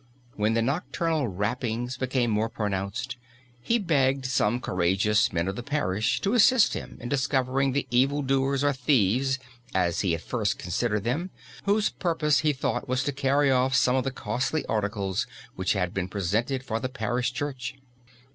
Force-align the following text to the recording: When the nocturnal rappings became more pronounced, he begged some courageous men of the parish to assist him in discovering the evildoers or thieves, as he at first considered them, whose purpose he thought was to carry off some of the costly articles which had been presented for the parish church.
When 0.35 0.55
the 0.55 0.63
nocturnal 0.63 1.27
rappings 1.27 1.95
became 1.95 2.31
more 2.31 2.49
pronounced, 2.49 3.17
he 3.59 3.77
begged 3.77 4.25
some 4.25 4.59
courageous 4.59 5.31
men 5.31 5.47
of 5.47 5.55
the 5.55 5.61
parish 5.61 6.19
to 6.21 6.33
assist 6.33 6.73
him 6.73 6.97
in 6.99 7.07
discovering 7.07 7.73
the 7.73 7.85
evildoers 7.91 8.63
or 8.63 8.73
thieves, 8.73 9.37
as 9.75 9.99
he 9.99 10.15
at 10.15 10.21
first 10.21 10.57
considered 10.57 11.03
them, 11.03 11.29
whose 11.65 11.91
purpose 11.91 12.39
he 12.39 12.51
thought 12.51 12.89
was 12.89 13.03
to 13.03 13.11
carry 13.11 13.51
off 13.51 13.75
some 13.75 13.95
of 13.95 14.03
the 14.03 14.09
costly 14.09 14.65
articles 14.65 15.27
which 15.55 15.73
had 15.73 15.93
been 15.93 16.07
presented 16.07 16.63
for 16.63 16.79
the 16.79 16.89
parish 16.89 17.31
church. 17.31 17.75